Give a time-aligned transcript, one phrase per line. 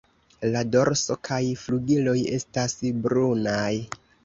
[0.53, 3.71] La dorso kaj flugiloj estas brunaj.